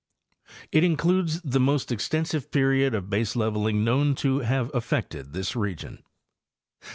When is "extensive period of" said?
1.91-3.03